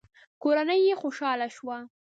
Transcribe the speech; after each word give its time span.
کورنۍ 0.41 0.79
يې 0.87 0.93
خوشاله 1.01 1.47
شوه. 1.55 1.77